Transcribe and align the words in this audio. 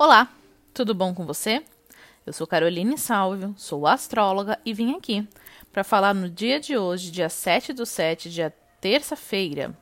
Olá, 0.00 0.32
tudo 0.72 0.94
bom 0.94 1.12
com 1.12 1.26
você? 1.26 1.60
Eu 2.24 2.32
sou 2.32 2.46
Caroline 2.46 2.96
Salvio, 2.96 3.52
sou 3.58 3.84
astróloga 3.84 4.56
e 4.64 4.72
vim 4.72 4.94
aqui 4.94 5.26
para 5.72 5.82
falar 5.82 6.14
no 6.14 6.30
dia 6.30 6.60
de 6.60 6.78
hoje, 6.78 7.10
dia 7.10 7.28
7 7.28 7.72
do 7.72 7.84
7, 7.84 8.30
dia 8.30 8.54
terça-feira. 8.80 9.76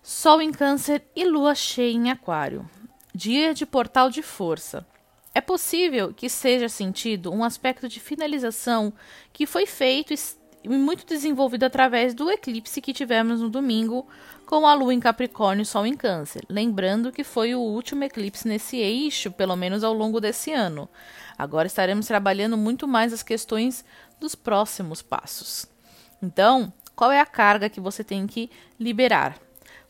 Sol 0.00 0.40
em 0.40 0.52
Câncer 0.52 1.02
e 1.16 1.24
Lua 1.24 1.56
cheia 1.56 1.92
em 1.92 2.08
Aquário. 2.08 2.70
Dia 3.12 3.52
de 3.52 3.66
portal 3.66 4.10
de 4.10 4.22
força. 4.22 4.86
É 5.34 5.40
possível 5.40 6.14
que 6.14 6.28
seja 6.28 6.68
sentido 6.68 7.32
um 7.32 7.42
aspecto 7.42 7.88
de 7.88 7.98
finalização 7.98 8.92
que 9.32 9.44
foi 9.44 9.66
feito 9.66 10.14
muito 10.68 11.06
desenvolvido 11.06 11.64
através 11.64 12.14
do 12.14 12.30
eclipse 12.30 12.80
que 12.80 12.92
tivemos 12.92 13.40
no 13.40 13.48
domingo 13.48 14.06
com 14.46 14.66
a 14.66 14.74
Lua 14.74 14.94
em 14.94 15.00
Capricórnio 15.00 15.62
e 15.62 15.66
Sol 15.66 15.86
em 15.86 15.96
Câncer. 15.96 16.42
Lembrando 16.48 17.12
que 17.12 17.24
foi 17.24 17.54
o 17.54 17.60
último 17.60 18.04
eclipse 18.04 18.48
nesse 18.48 18.76
eixo, 18.76 19.30
pelo 19.30 19.56
menos 19.56 19.84
ao 19.84 19.92
longo 19.92 20.20
desse 20.20 20.52
ano. 20.52 20.88
Agora 21.38 21.66
estaremos 21.66 22.06
trabalhando 22.06 22.56
muito 22.56 22.88
mais 22.88 23.12
as 23.12 23.22
questões 23.22 23.84
dos 24.18 24.34
próximos 24.34 25.02
passos. 25.02 25.66
Então, 26.22 26.72
qual 26.94 27.12
é 27.12 27.20
a 27.20 27.26
carga 27.26 27.68
que 27.68 27.80
você 27.80 28.02
tem 28.02 28.26
que 28.26 28.50
liberar? 28.80 29.38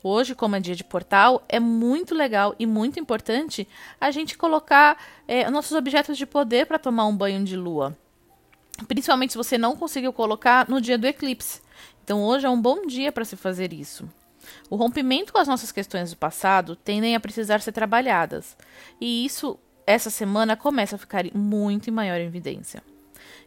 Hoje, 0.03 0.35
como 0.35 0.57
é 0.57 0.61
dia 0.61 0.75
de 0.75 0.85
portal, 0.85 1.45
é 1.49 1.59
muito 1.59 2.15
legal 2.15 2.55
e 2.59 2.67
muito 2.67 3.01
importante 3.01 3.67
a 4.01 4.11
gente 4.11 4.39
colocar 4.39 4.97
é, 5.27 5.49
nossos 5.51 5.73
objetos 5.73 6.17
de 6.17 6.27
poder 6.27 6.67
para 6.67 6.79
tomar 6.79 7.07
um 7.07 7.17
banho 7.17 7.45
de 7.45 7.57
lua. 7.57 7.97
Principalmente 8.89 9.33
se 9.33 9.39
você 9.39 9.57
não 9.57 9.77
conseguiu 9.77 10.13
colocar 10.13 10.69
no 10.69 10.81
dia 10.81 10.99
do 10.99 11.07
eclipse. 11.07 11.61
Então, 12.05 12.23
hoje 12.23 12.47
é 12.47 12.51
um 12.51 12.61
bom 12.61 12.87
dia 12.87 13.11
para 13.11 13.25
se 13.25 13.37
fazer 13.37 13.73
isso. 13.73 14.09
O 14.71 14.77
rompimento 14.77 15.33
com 15.33 15.39
as 15.39 15.49
nossas 15.49 15.73
questões 15.73 16.11
do 16.11 16.17
passado 16.17 16.77
tendem 16.77 17.17
a 17.17 17.21
precisar 17.21 17.61
ser 17.61 17.73
trabalhadas, 17.73 18.57
e 19.01 19.25
isso, 19.25 19.59
essa 19.87 20.11
semana, 20.11 20.57
começa 20.57 20.97
a 20.97 20.99
ficar 20.99 21.25
muito 21.35 21.89
em 21.89 21.93
maior 21.93 22.21
evidência. 22.21 22.83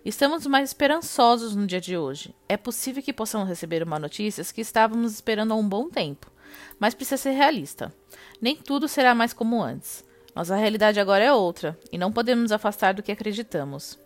Estamos 0.04 0.46
mais 0.46 0.70
esperançosos 0.70 1.56
no 1.56 1.68
dia 1.68 1.80
de 1.80 1.98
hoje. 1.98 2.34
É 2.48 2.58
possível 2.58 3.04
que 3.04 3.14
possamos 3.14 3.48
receber 3.48 3.84
uma 3.84 4.00
notícias 4.00 4.52
que 4.52 4.62
estávamos 4.62 5.14
esperando 5.14 5.54
há 5.54 5.56
um 5.56 5.68
bom 5.68 5.90
tempo, 5.90 6.32
mas 6.80 6.94
precisa 6.94 7.18
ser 7.18 7.32
realista. 7.32 7.94
Nem 8.42 8.56
tudo 8.56 8.88
será 8.88 9.14
mais 9.14 9.34
como 9.34 9.62
antes. 9.62 10.04
Nossa 10.36 10.56
realidade 10.56 11.00
agora 11.00 11.24
é 11.24 11.34
outra, 11.34 11.78
e 11.92 11.98
não 11.98 12.12
podemos 12.12 12.44
nos 12.44 12.52
afastar 12.52 12.94
do 12.94 13.04
que 13.04 13.12
acreditamos. 13.12 13.98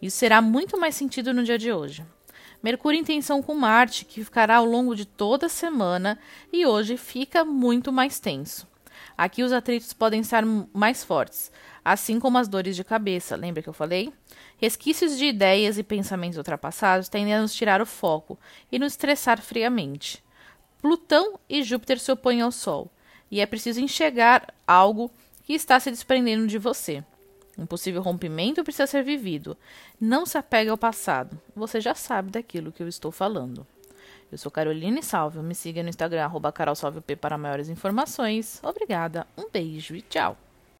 Isso 0.00 0.16
será 0.16 0.40
muito 0.40 0.78
mais 0.78 0.94
sentido 0.94 1.32
no 1.32 1.44
dia 1.44 1.58
de 1.58 1.72
hoje. 1.72 2.04
Mercúrio 2.62 2.98
em 2.98 3.04
tensão 3.04 3.42
com 3.42 3.54
Marte, 3.54 4.04
que 4.04 4.24
ficará 4.24 4.56
ao 4.56 4.64
longo 4.64 4.94
de 4.94 5.04
toda 5.04 5.46
a 5.46 5.50
semana 5.50 6.18
e 6.52 6.64
hoje 6.64 6.96
fica 6.96 7.44
muito 7.44 7.92
mais 7.92 8.18
tenso. 8.18 8.66
Aqui 9.16 9.42
os 9.42 9.52
atritos 9.52 9.92
podem 9.92 10.20
estar 10.20 10.44
mais 10.72 11.04
fortes, 11.04 11.52
assim 11.84 12.18
como 12.18 12.38
as 12.38 12.48
dores 12.48 12.74
de 12.74 12.82
cabeça, 12.82 13.36
lembra 13.36 13.62
que 13.62 13.68
eu 13.68 13.74
falei? 13.74 14.12
Resquícios 14.56 15.18
de 15.18 15.26
ideias 15.26 15.78
e 15.78 15.82
pensamentos 15.82 16.38
ultrapassados 16.38 17.08
tendem 17.08 17.34
a 17.34 17.42
nos 17.42 17.54
tirar 17.54 17.82
o 17.82 17.86
foco 17.86 18.38
e 18.72 18.78
nos 18.78 18.94
estressar 18.94 19.40
friamente. 19.40 20.24
Plutão 20.80 21.38
e 21.48 21.62
Júpiter 21.62 21.98
se 22.00 22.10
opõem 22.10 22.40
ao 22.40 22.50
Sol, 22.50 22.90
e 23.30 23.40
é 23.40 23.46
preciso 23.46 23.80
enxergar 23.80 24.52
algo 24.66 25.10
que 25.44 25.52
está 25.52 25.78
se 25.78 25.90
desprendendo 25.90 26.46
de 26.46 26.58
você. 26.58 27.04
Um 27.58 27.66
possível 27.66 28.02
rompimento 28.02 28.64
precisa 28.64 28.86
ser 28.86 29.02
vivido. 29.02 29.56
Não 30.00 30.26
se 30.26 30.36
apegue 30.36 30.70
ao 30.70 30.78
passado. 30.78 31.40
Você 31.54 31.80
já 31.80 31.94
sabe 31.94 32.30
daquilo 32.30 32.72
que 32.72 32.82
eu 32.82 32.88
estou 32.88 33.12
falando. 33.12 33.66
Eu 34.30 34.38
sou 34.38 34.50
Caroline 34.50 35.02
Salve. 35.02 35.38
Me 35.38 35.54
siga 35.54 35.82
no 35.82 35.88
Instagram, 35.88 36.24
arroba 36.24 36.52
para 37.20 37.38
maiores 37.38 37.68
informações. 37.68 38.60
Obrigada, 38.62 39.26
um 39.36 39.48
beijo 39.48 39.94
e 39.94 40.02
tchau. 40.02 40.36